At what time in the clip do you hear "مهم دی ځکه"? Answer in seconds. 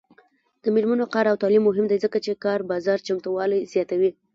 1.69-2.17